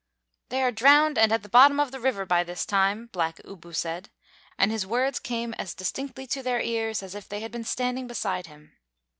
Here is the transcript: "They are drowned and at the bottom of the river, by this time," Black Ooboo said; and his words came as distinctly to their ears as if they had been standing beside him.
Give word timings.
"They 0.49 0.63
are 0.63 0.71
drowned 0.71 1.19
and 1.19 1.31
at 1.31 1.43
the 1.43 1.47
bottom 1.47 1.79
of 1.79 1.91
the 1.91 1.99
river, 1.99 2.25
by 2.25 2.43
this 2.43 2.65
time," 2.65 3.05
Black 3.11 3.39
Ooboo 3.45 3.75
said; 3.75 4.09
and 4.57 4.71
his 4.71 4.83
words 4.83 5.19
came 5.19 5.53
as 5.59 5.75
distinctly 5.75 6.25
to 6.25 6.41
their 6.41 6.59
ears 6.59 7.03
as 7.03 7.13
if 7.13 7.29
they 7.29 7.41
had 7.41 7.51
been 7.51 7.63
standing 7.63 8.07
beside 8.07 8.47
him. 8.47 8.77